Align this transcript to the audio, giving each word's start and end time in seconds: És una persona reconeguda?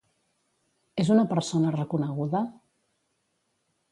És 1.03 1.11
una 1.15 1.25
persona 1.33 1.75
reconeguda? 1.77 2.43